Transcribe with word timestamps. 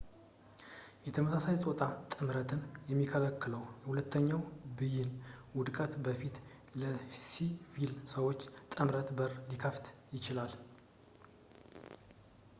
የተመሳሳይ 1.07 1.57
ፆታ 1.63 1.81
ጥምረትን 2.13 2.61
የሚከለክለው 2.91 3.61
የሁለተኛው 3.81 4.41
ብይን 4.77 5.11
ውድቀት 5.57 5.91
ወደፊት 5.99 6.37
ለሲቪል 6.83 7.93
ሰዎች 8.15 8.39
ጥምረት 8.77 9.11
በር 9.19 9.33
ሊከፍት 9.51 9.87
ይችላል 10.17 10.55